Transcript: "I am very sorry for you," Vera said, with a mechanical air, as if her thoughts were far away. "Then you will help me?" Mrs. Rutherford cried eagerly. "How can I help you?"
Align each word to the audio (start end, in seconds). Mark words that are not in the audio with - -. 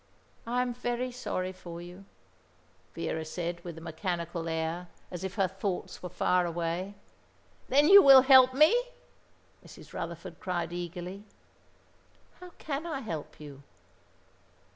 "I 0.47 0.63
am 0.63 0.73
very 0.73 1.11
sorry 1.11 1.51
for 1.51 1.79
you," 1.79 2.05
Vera 2.95 3.23
said, 3.23 3.63
with 3.63 3.77
a 3.77 3.81
mechanical 3.81 4.49
air, 4.49 4.87
as 5.11 5.23
if 5.23 5.35
her 5.35 5.47
thoughts 5.47 6.01
were 6.01 6.09
far 6.09 6.47
away. 6.47 6.95
"Then 7.69 7.87
you 7.87 8.01
will 8.01 8.21
help 8.23 8.51
me?" 8.55 8.75
Mrs. 9.63 9.93
Rutherford 9.93 10.39
cried 10.39 10.73
eagerly. 10.73 11.23
"How 12.39 12.49
can 12.57 12.87
I 12.87 13.01
help 13.01 13.39
you?" 13.39 13.61